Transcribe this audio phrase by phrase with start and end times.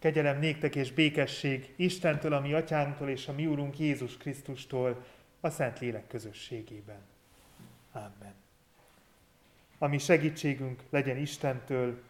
[0.00, 5.04] Kegyelem néktek és békesség Istentől, a mi atyánktól és a mi úrunk Jézus Krisztustól
[5.40, 7.00] a Szent Lélek közösségében.
[7.92, 8.34] Amen.
[9.78, 12.02] Ami segítségünk legyen Istentől,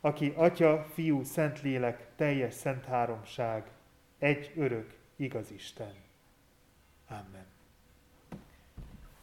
[0.00, 3.70] aki Atya, Fiú, Szent Lélek, teljes szent háromság,
[4.18, 5.94] egy örök, igaz Isten.
[7.08, 7.46] Amen.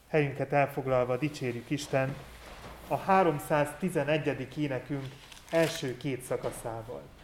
[0.06, 2.16] Helyünket elfoglalva dicsérjük Isten
[2.88, 4.48] a 311.
[4.56, 5.06] énekünk
[5.50, 7.15] első két szakaszával.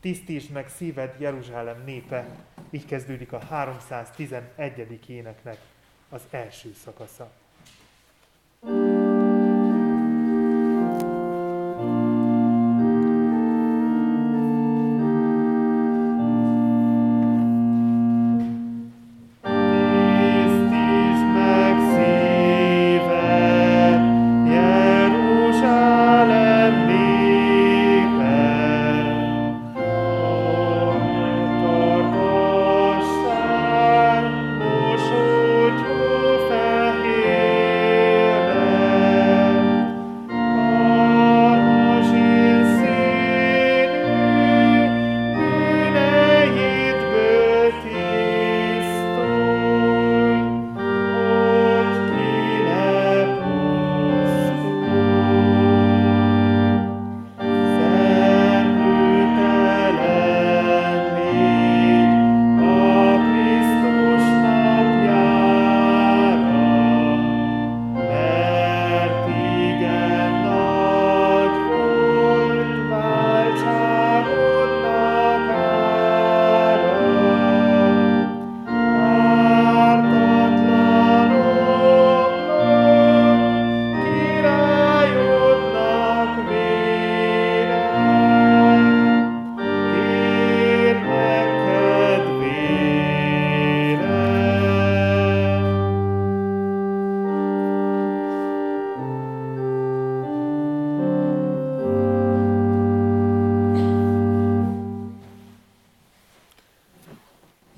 [0.00, 2.26] Tisztítsd meg szíved, Jeruzsálem népe,
[2.70, 5.00] így kezdődik a 311.
[5.08, 5.58] éneknek
[6.08, 7.32] az első szakasza.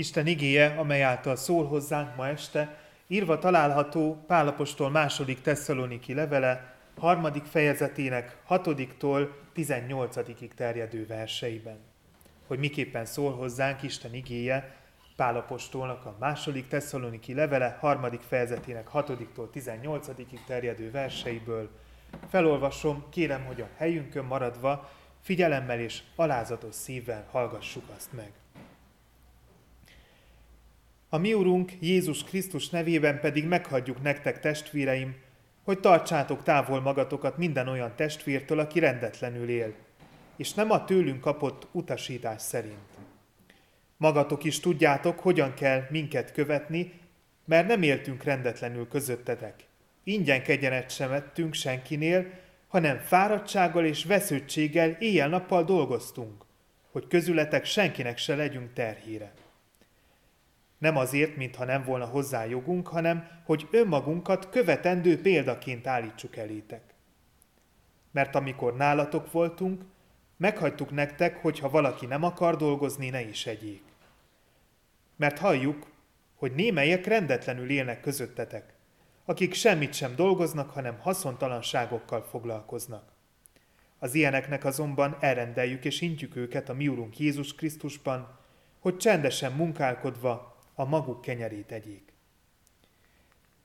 [0.02, 7.44] Isten igéje, amely által szól hozzánk ma este, írva található Pálapostól második tesszaloniki levele, harmadik
[7.44, 10.16] fejezetének hatodiktól 18
[10.56, 11.78] terjedő verseiben.
[12.46, 14.76] Hogy miképpen szól hozzánk Isten igéje,
[15.16, 20.08] Pálapostolnak a második tesszaloniki levele, harmadik fejezetének hatodiktól 18
[20.46, 21.70] terjedő verseiből.
[22.28, 24.90] Felolvasom, kérem, hogy a helyünkön maradva
[25.20, 28.41] figyelemmel és alázatos szívvel hallgassuk azt meg.
[31.14, 35.16] A mi Urunk Jézus Krisztus nevében pedig meghagyjuk nektek, testvéreim,
[35.62, 39.74] hogy tartsátok távol magatokat minden olyan testvértől, aki rendetlenül él,
[40.36, 42.88] és nem a tőlünk kapott utasítás szerint.
[43.96, 46.92] Magatok is tudjátok, hogyan kell minket követni,
[47.44, 49.54] mert nem éltünk rendetlenül közöttetek.
[50.04, 52.26] Ingyen kegyenet sem ettünk senkinél,
[52.68, 56.44] hanem fáradtsággal és vesződtséggel éjjel-nappal dolgoztunk,
[56.90, 59.32] hogy közületek senkinek se legyünk terhére.
[60.82, 66.82] Nem azért, mintha nem volna hozzá jogunk, hanem hogy önmagunkat követendő példaként állítsuk elétek.
[68.10, 69.82] Mert amikor nálatok voltunk,
[70.36, 73.82] meghagytuk nektek, hogy ha valaki nem akar dolgozni, ne is egyék.
[75.16, 75.86] Mert halljuk,
[76.34, 78.74] hogy némelyek rendetlenül élnek közöttetek,
[79.24, 83.12] akik semmit sem dolgoznak, hanem haszontalanságokkal foglalkoznak.
[83.98, 88.38] Az ilyeneknek azonban elrendeljük és intjük őket a mi Urunk Jézus Krisztusban,
[88.80, 92.12] hogy csendesen munkálkodva a maguk kenyerét egyék.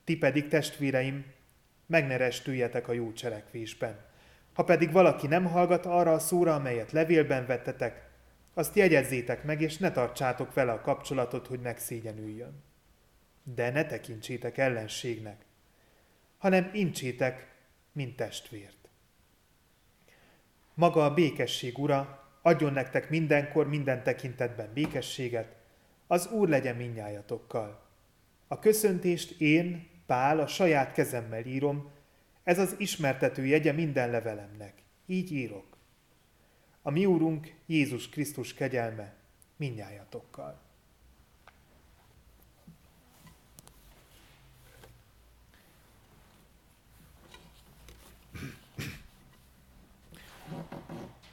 [0.04, 1.24] Ti pedig, testvéreim,
[1.86, 4.06] meg ne restüljetek a jó cselekvésben.
[4.52, 8.08] Ha pedig valaki nem hallgat arra a szóra, amelyet levélben vettetek,
[8.54, 12.62] azt jegyezzétek meg, és ne tartsátok vele a kapcsolatot, hogy megszégyenüljön.
[13.42, 15.44] De ne tekintsétek ellenségnek,
[16.38, 17.54] hanem incsétek,
[17.92, 18.88] mint testvért.
[20.74, 25.56] Maga a békesség ura adjon nektek mindenkor, minden tekintetben békességet,
[26.08, 27.86] az Úr legyen minnyájatokkal.
[28.48, 31.90] A köszöntést én, Pál, a saját kezemmel írom,
[32.42, 34.82] ez az ismertető jegye minden levelemnek.
[35.06, 35.76] Így írok.
[36.82, 39.14] A mi Úrunk Jézus Krisztus kegyelme
[39.56, 40.60] minnyájatokkal.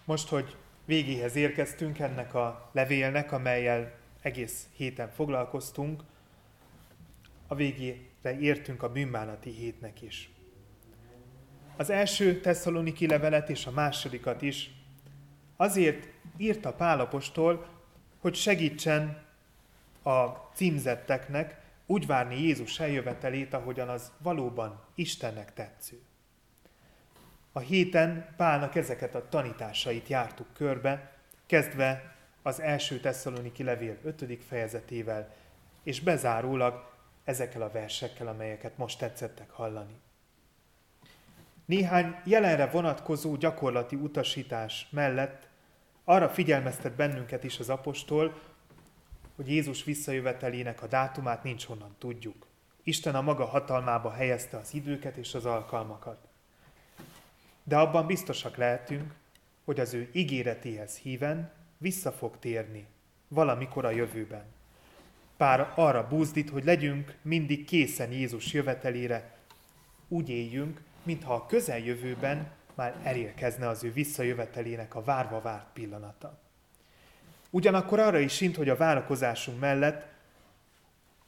[0.05, 0.55] Most, hogy
[0.85, 6.03] végéhez érkeztünk ennek a levélnek, amelyel egész héten foglalkoztunk,
[7.47, 10.29] a végére értünk a bűnbánati hétnek is.
[11.77, 14.71] Az első tesszaloniki levelet és a másodikat is
[15.55, 16.07] azért
[16.37, 17.67] írta Pálapostól,
[18.19, 19.23] hogy segítsen
[20.03, 26.01] a címzetteknek úgy várni Jézus eljövetelét, ahogyan az valóban Istennek tetsző.
[27.51, 32.14] A héten Pálnak ezeket a tanításait jártuk körbe, kezdve
[32.45, 34.43] az első tesszaloniki levél 5.
[34.47, 35.33] fejezetével,
[35.83, 36.91] és bezárólag
[37.23, 39.99] ezekkel a versekkel, amelyeket most tetszettek hallani.
[41.65, 45.47] Néhány jelenre vonatkozó gyakorlati utasítás mellett
[46.03, 48.41] arra figyelmeztet bennünket is az apostol,
[49.35, 52.47] hogy Jézus visszajövetelének a dátumát nincs honnan tudjuk.
[52.83, 56.27] Isten a maga hatalmába helyezte az időket és az alkalmakat.
[57.63, 59.13] De abban biztosak lehetünk,
[59.63, 62.87] hogy az ő ígéretéhez híven vissza fog térni
[63.27, 64.43] valamikor a jövőben.
[65.37, 69.33] Pár arra búzdít, hogy legyünk mindig készen Jézus jövetelére,
[70.07, 76.39] úgy éljünk, mintha a közeljövőben már elérkezne az ő visszajövetelének a várva várt pillanata.
[77.49, 80.07] Ugyanakkor arra is sint, hogy a várakozásunk mellett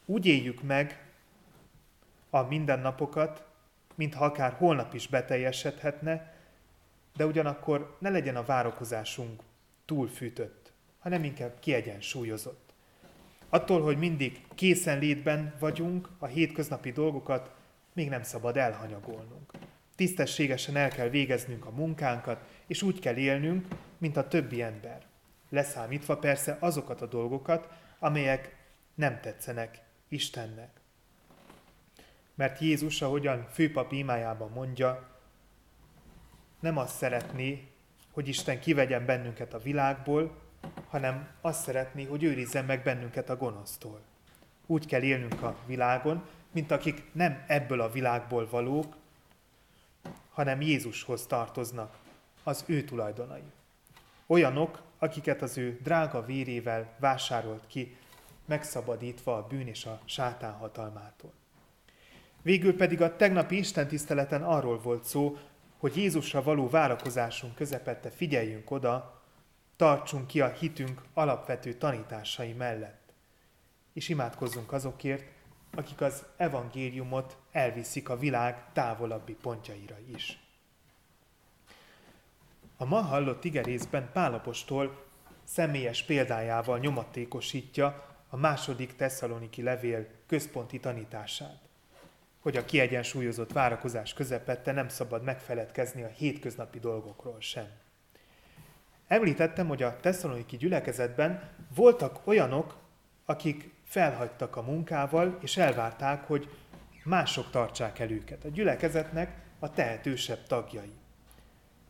[0.05, 1.05] úgy éljük meg
[2.29, 3.45] a mindennapokat,
[3.95, 6.33] mintha akár holnap is beteljesedhetne,
[7.15, 9.41] de ugyanakkor ne legyen a várakozásunk
[9.88, 12.74] túl fűtött, hanem inkább kiegyensúlyozott.
[13.50, 17.51] Attól, hogy mindig készenlétben vagyunk, a hétköznapi dolgokat
[17.94, 19.51] még nem szabad elhanyagolnunk.
[19.95, 23.68] Tisztességesen el kell végeznünk a munkánkat, és úgy kell élnünk,
[23.98, 25.06] mint a többi ember.
[25.50, 27.68] Leszámítva persze azokat a dolgokat,
[28.00, 28.56] amelyek
[28.95, 30.80] nem tetszenek Istennek.
[32.36, 35.16] Mert Jézus, ahogyan főpap imájában mondja,
[36.60, 37.68] nem azt szeretné,
[38.17, 40.31] hogy Isten kivegyen bennünket a világból,
[40.89, 44.01] hanem azt szeretné, hogy őrizzen meg bennünket a gonosztól.
[44.65, 48.95] Úgy kell élnünk a világon, mint akik nem ebből a világból valók,
[50.31, 51.97] hanem Jézushoz tartoznak,
[52.43, 53.43] az ő tulajdonai.
[54.27, 57.95] Olyanok, akiket az ő drága vérével vásárolt ki,
[58.45, 61.31] megszabadítva a bűn és a sátán hatalmától.
[62.41, 65.37] Végül pedig a tegnapi Isten tiszteleten arról volt szó,
[65.77, 69.21] hogy Jézusra való várakozásunk közepette figyeljünk oda,
[69.75, 73.13] tartsunk ki a hitünk alapvető tanításai mellett,
[73.94, 75.24] és imádkozzunk azokért,
[75.75, 80.39] akik az evangéliumot elviszik a világ távolabbi pontjaira is.
[82.77, 85.06] A ma hallott igerészben Pálapostól
[85.44, 91.66] személyes példájával nyomatékosítja a második tesszaloniki levél központi tanítását
[92.47, 97.65] hogy a kiegyensúlyozott várakozás közepette nem szabad megfeledkezni a hétköznapi dolgokról sem.
[99.07, 102.77] Említettem, hogy a tesszaloniki gyülekezetben voltak olyanok,
[103.25, 106.49] akik felhagytak a munkával, és elvárták, hogy
[107.03, 108.44] mások tartsák el őket.
[108.44, 110.93] A gyülekezetnek a tehetősebb tagjai.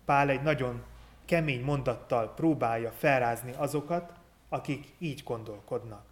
[0.05, 0.83] Pál egy nagyon
[1.25, 4.13] kemény mondattal próbálja felrázni azokat,
[4.49, 6.05] akik így gondolkodnak.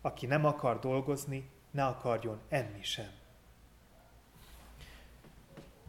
[0.00, 3.24] Aki nem akar dolgozni, ne akarjon enni sem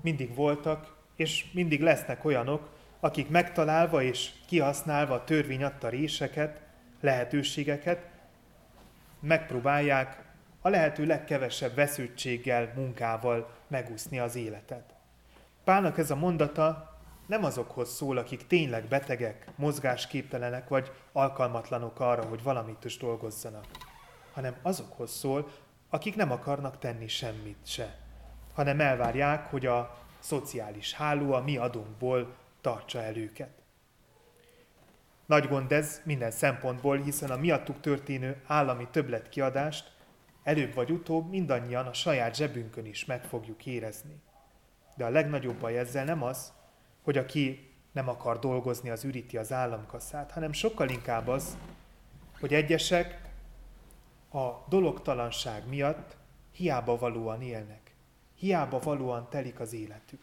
[0.08, 2.70] mindig voltak, és mindig lesznek olyanok,
[3.00, 6.62] akik megtalálva és kihasználva a törvény adta réseket,
[7.02, 8.10] lehetőségeket,
[9.20, 10.24] megpróbálják
[10.62, 14.94] a lehető legkevesebb veszültséggel, munkával megúszni az életet.
[15.64, 22.44] Pálnak ez a mondata nem azokhoz szól, akik tényleg betegek, mozgásképtelenek vagy alkalmatlanok arra, hogy
[22.44, 23.66] valamit is dolgozzanak,
[24.34, 25.52] hanem azokhoz szól,
[25.90, 28.07] akik nem akarnak tenni semmit se
[28.58, 33.50] hanem elvárják, hogy a szociális háló a mi adónkból tartsa el őket.
[35.26, 39.92] Nagy gond ez minden szempontból, hiszen a miattuk történő állami többletkiadást
[40.44, 44.22] előbb vagy utóbb mindannyian a saját zsebünkön is meg fogjuk érezni.
[44.96, 46.54] De a legnagyobb baj ezzel nem az,
[47.02, 51.58] hogy aki nem akar dolgozni, az üríti az államkasszát, hanem sokkal inkább az,
[52.40, 53.22] hogy egyesek
[54.32, 56.18] a dologtalanság miatt
[56.52, 57.87] hiába valóan élnek
[58.38, 60.20] hiába valóan telik az életük.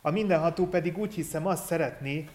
[0.00, 2.28] A mindenható pedig úgy hiszem azt szeretné,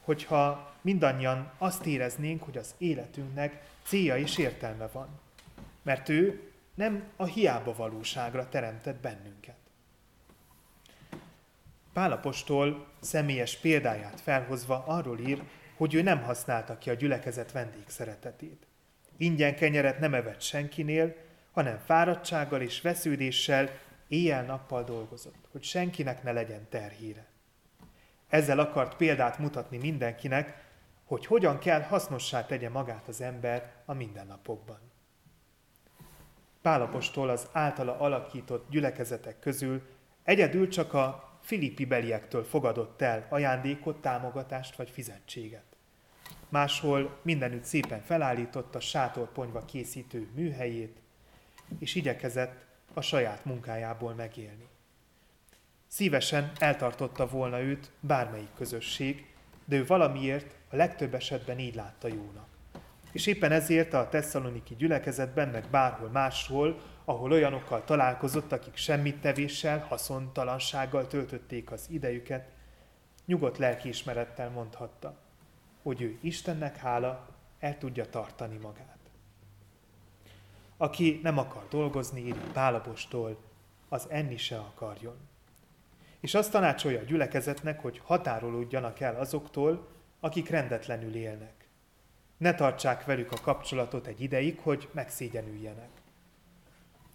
[0.00, 5.08] hogyha mindannyian azt éreznénk, hogy az életünknek célja és értelme van.
[5.82, 9.56] Mert ő nem a hiába valóságra teremtett bennünket.
[11.92, 15.42] Pálapostól személyes példáját felhozva arról ír,
[15.76, 18.66] hogy ő nem használta ki a gyülekezet vendégszeretetét.
[19.16, 21.16] Ingyen kenyeret nem evett senkinél,
[21.56, 23.70] hanem fáradtsággal és vesződéssel
[24.08, 27.26] éjjel-nappal dolgozott, hogy senkinek ne legyen terhíre.
[28.28, 30.64] Ezzel akart példát mutatni mindenkinek,
[31.04, 34.78] hogy hogyan kell hasznossá tegye magát az ember a mindennapokban.
[36.62, 39.82] Pálapostól az általa alakított gyülekezetek közül
[40.22, 45.76] egyedül csak a Filippi beliektől fogadott el ajándékot, támogatást vagy fizetséget.
[46.48, 51.04] Máshol mindenütt szépen felállította sátorponyva készítő műhelyét,
[51.78, 54.68] és igyekezett a saját munkájából megélni.
[55.86, 59.26] Szívesen eltartotta volna őt bármelyik közösség,
[59.64, 62.48] de ő valamiért a legtöbb esetben így látta jónak.
[63.12, 69.78] És éppen ezért a tesszaloniki gyülekezetben, meg bárhol máshol, ahol olyanokkal találkozott, akik semmit tevéssel,
[69.78, 72.48] haszontalansággal töltötték az idejüket,
[73.24, 75.16] nyugodt lelkiismerettel mondhatta,
[75.82, 78.95] hogy ő Istennek hála el tudja tartani magát.
[80.76, 83.36] Aki nem akar dolgozni, írja Pálapostól,
[83.88, 85.16] az enni se akarjon.
[86.20, 89.88] És azt tanácsolja a gyülekezetnek, hogy határolódjanak el azoktól,
[90.20, 91.68] akik rendetlenül élnek.
[92.36, 95.88] Ne tartsák velük a kapcsolatot egy ideig, hogy megszégyenüljenek.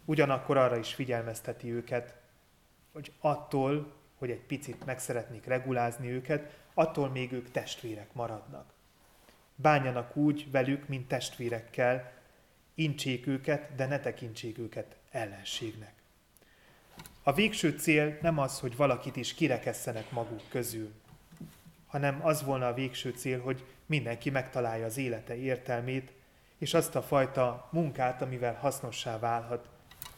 [0.06, 2.16] Ugyanakkor arra is figyelmezteti őket,
[2.92, 8.74] hogy attól, hogy egy picit meg szeretnék regulázni őket, attól még ők testvérek maradnak.
[9.56, 12.12] Bánjanak úgy velük, mint testvérekkel,
[12.76, 15.94] incsék őket, de ne tekintsék őket ellenségnek.
[17.24, 20.92] A végső cél nem az, hogy valakit is kirekesszenek maguk közül,
[21.88, 26.12] hanem az volna a végső cél, hogy mindenki megtalálja az élete értelmét,
[26.58, 29.70] és azt a fajta munkát, amivel hasznossá válhat,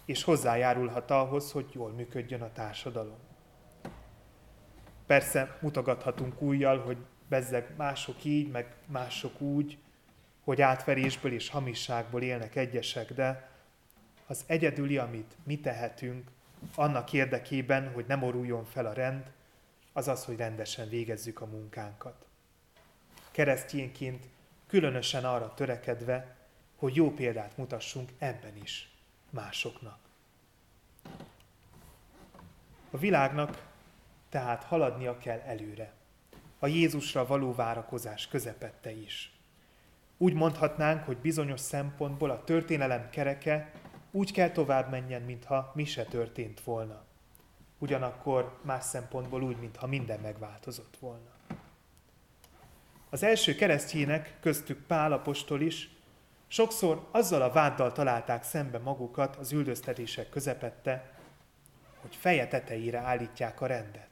[0.05, 3.17] és hozzájárulhat ahhoz, hogy jól működjön a társadalom.
[5.05, 6.98] Persze mutogathatunk újjal, hogy
[7.29, 9.77] bezzeg mások így, meg mások úgy,
[10.43, 13.50] hogy átverésből és hamisságból élnek egyesek, de
[14.27, 16.27] az egyedüli, amit mi tehetünk,
[16.75, 19.31] annak érdekében, hogy nem oruljon fel a rend,
[19.93, 22.25] az az, hogy rendesen végezzük a munkánkat.
[23.31, 24.25] Keresztényként
[24.67, 26.35] különösen arra törekedve,
[26.75, 28.91] hogy jó példát mutassunk ebben is
[29.29, 30.00] másoknak.
[32.91, 33.71] A világnak
[34.29, 35.93] tehát haladnia kell előre,
[36.59, 39.32] a Jézusra való várakozás közepette is.
[40.17, 43.72] Úgy mondhatnánk, hogy bizonyos szempontból a történelem kereke
[44.12, 47.03] úgy kell tovább menjen, mintha mi se történt volna.
[47.77, 51.29] Ugyanakkor más szempontból úgy, mintha minden megváltozott volna.
[53.10, 55.89] Az első keresztjének, köztük Pál apostol is,
[56.48, 61.12] sokszor azzal a váddal találták szembe magukat az üldöztetések közepette,
[62.01, 64.10] hogy feje tetejére állítják a rendet.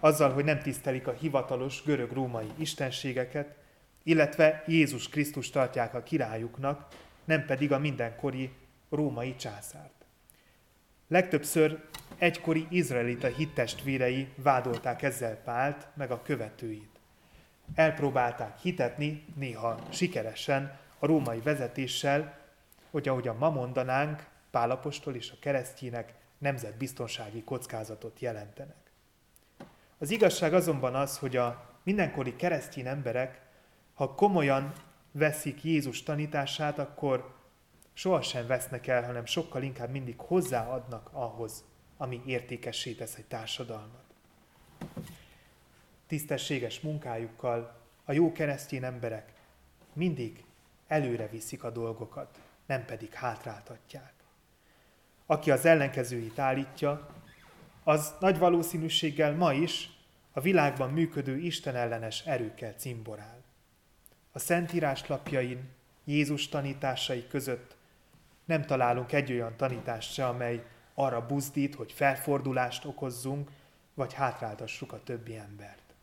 [0.00, 3.56] Azzal, hogy nem tisztelik a hivatalos görög-római istenségeket,
[4.04, 6.86] illetve Jézus Krisztus tartják a királyuknak,
[7.24, 8.52] nem pedig a mindenkori
[8.90, 10.04] római császárt.
[11.08, 11.84] Legtöbbször
[12.18, 16.98] egykori izraelita hittestvérei vádolták ezzel Pált, meg a követőit.
[17.74, 22.38] Elpróbálták hitetni, néha sikeresen, a római vezetéssel,
[22.90, 28.76] hogy ahogyan ma mondanánk, Pálapostól és a keresztjének nemzetbiztonsági kockázatot jelentenek.
[29.98, 33.40] Az igazság azonban az, hogy a mindenkori keresztény emberek,
[33.94, 34.72] ha komolyan
[35.12, 37.34] veszik Jézus tanítását, akkor
[37.92, 41.64] sohasem vesznek el, hanem sokkal inkább mindig hozzáadnak ahhoz,
[41.96, 44.04] ami értékessé tesz egy társadalmat.
[46.06, 49.32] Tisztességes munkájukkal a jó keresztény emberek
[49.92, 50.44] mindig
[50.86, 54.12] előre viszik a dolgokat, nem pedig hátráltatják.
[55.26, 57.08] Aki az ellenkezőit állítja,
[57.84, 59.90] az nagy valószínűséggel ma is
[60.32, 63.43] a világban működő Isten ellenes erőkkel cimborál.
[64.36, 65.68] A Szentírás lapjain,
[66.04, 67.76] Jézus tanításai között
[68.44, 73.50] nem találunk egy olyan tanítást se, amely arra buzdít, hogy felfordulást okozzunk,
[73.94, 75.94] vagy hátráltassuk a többi embert.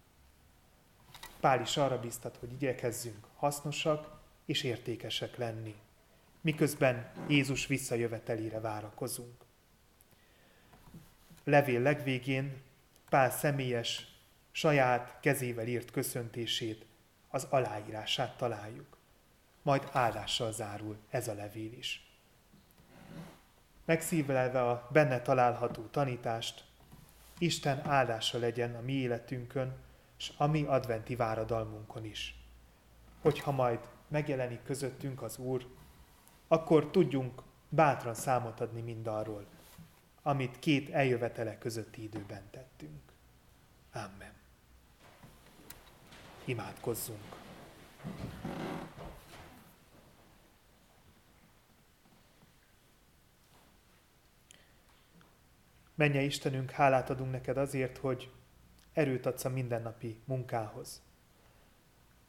[1.40, 5.76] Pál is arra biztat, hogy igyekezzünk hasznosak és értékesek lenni,
[6.42, 9.44] miközben Jézus visszajövetelére várakozunk.
[11.44, 12.62] Levél legvégén
[13.10, 14.08] Pál személyes,
[14.52, 16.86] saját kezével írt köszöntését,
[17.32, 18.98] az aláírását találjuk.
[19.62, 22.12] Majd áldással zárul ez a levél is
[23.92, 26.64] megszívelve a benne található tanítást,
[27.38, 29.76] Isten áldása legyen a mi életünkön,
[30.18, 32.36] és a mi adventi váradalmunkon is.
[33.22, 35.68] Hogyha majd megjelenik közöttünk az Úr,
[36.48, 39.46] akkor tudjunk bátran számot adni mindarról,
[40.22, 43.02] amit két eljövetele közötti időben tettünk.
[43.94, 44.41] Amen.
[46.52, 47.36] Imádkozzunk.
[55.96, 58.32] Menje Istenünk, hálát adunk neked azért, hogy
[58.94, 61.02] erőt adsz a mindennapi munkához.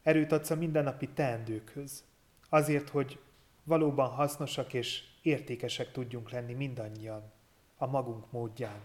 [0.03, 2.03] Erőt adsz a mindennapi teendőkhöz.
[2.49, 3.19] Azért, hogy
[3.63, 7.31] valóban hasznosak és értékesek tudjunk lenni mindannyian
[7.77, 8.81] a magunk módján.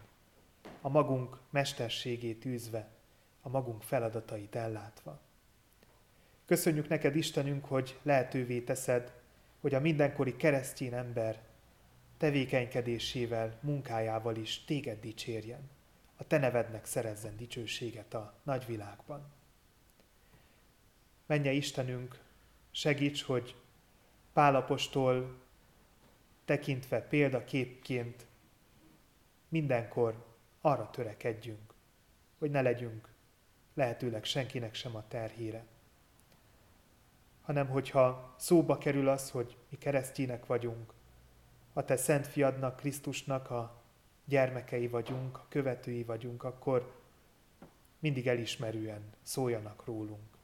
[0.81, 2.91] a magunk mesterségét űzve,
[3.43, 5.28] a magunk feladatait ellátva.
[6.49, 9.13] Köszönjük neked, Istenünk, hogy lehetővé teszed,
[9.61, 11.43] hogy a mindenkori keresztény ember
[12.17, 15.71] tevékenykedésével, munkájával is téged dicsérjen,
[16.17, 19.33] a te nevednek szerezzen dicsőséget a nagyvilágban.
[21.27, 22.19] Menje Istenünk,
[22.71, 23.55] segíts, hogy
[24.33, 25.39] Pálapostól
[26.45, 28.27] tekintve példaképként
[29.49, 30.25] mindenkor
[30.61, 31.75] arra törekedjünk,
[32.39, 33.09] hogy ne legyünk
[33.75, 35.67] lehetőleg senkinek sem a terhére.
[37.49, 40.93] Hanem hogyha szóba kerül az, hogy mi keresztjének vagyunk,
[41.73, 43.83] a te szent fiadnak, Krisztusnak a
[44.25, 46.95] gyermekei vagyunk, a követői vagyunk, akkor
[47.99, 50.37] mindig elismerően szóljanak rólunk.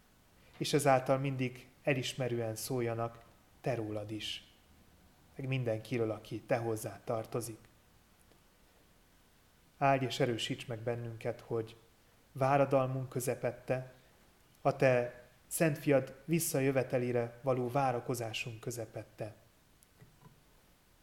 [0.57, 3.25] És ezáltal mindig elismerően szóljanak
[3.61, 4.53] te rólad is,
[5.37, 7.59] meg mindenkiről, aki te hozzá tartozik.
[9.79, 11.77] Áldj és erősíts meg bennünket, hogy
[12.33, 13.93] váradalmunk közepette,
[14.63, 15.24] a te
[15.55, 19.35] Szent Fiad visszajövetelére való várakozásunk közepette.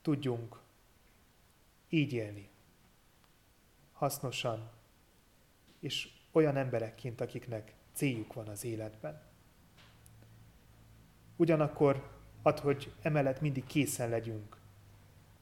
[0.01, 0.59] Tudjunk
[1.89, 2.49] így élni,
[3.91, 4.71] hasznosan,
[5.79, 9.21] és olyan emberekként, akiknek céljuk van az életben.
[11.35, 14.57] Ugyanakkor Add, hogy emellett mindig készen legyünk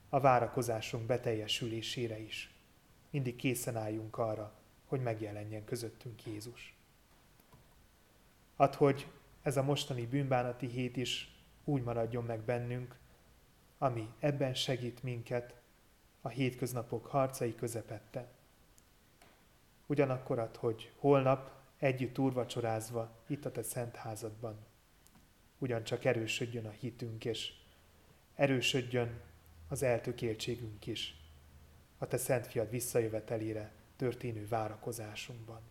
[0.10, 2.54] a várakozásunk beteljesülésére is.
[3.10, 4.54] Mindig készen álljunk arra,
[4.86, 6.79] hogy megjelenjen közöttünk Jézus.
[8.60, 9.08] Add, hogy
[9.42, 12.96] ez a mostani bűnbánati hét is úgy maradjon meg bennünk,
[13.78, 15.62] ami ebben segít minket
[16.22, 18.28] a hétköznapok harcai közepette.
[19.86, 24.58] Ugyanakkor ad, hogy holnap együtt úrvacsorázva itt a te szent házadban
[25.58, 27.54] ugyancsak erősödjön a hitünk, és
[28.36, 29.22] erősödjön
[29.68, 31.16] az eltökéltségünk is
[31.98, 35.62] a Te Szent Fiad visszajövetelére történő várakozásunkban.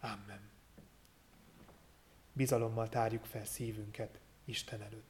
[0.00, 0.49] Amen.
[2.40, 5.09] Bizalommal tárjuk fel szívünket Isten előtt.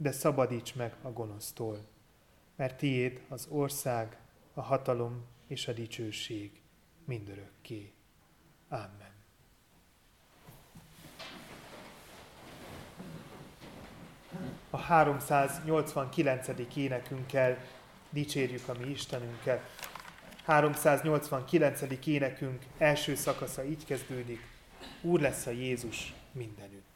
[0.00, 1.86] de szabadíts meg a gonosztól,
[2.56, 4.18] mert tiéd az ország,
[4.54, 6.62] a hatalom és a dicsőség
[7.04, 7.92] mindörökké.
[8.68, 9.12] Amen.
[14.70, 16.48] A 389.
[16.74, 17.58] énekünkkel
[18.10, 19.60] dicsérjük a mi Istenünket.
[20.44, 22.06] 389.
[22.06, 24.40] énekünk első szakasza így kezdődik.
[25.02, 26.89] Úr lesz a Jézus mindenütt.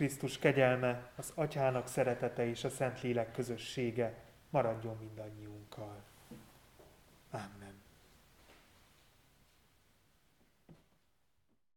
[0.00, 4.14] Krisztus kegyelme, az Atyának szeretete és a Szentlélek közössége
[4.50, 6.02] maradjon mindannyiunkkal.
[7.30, 7.69] Amen.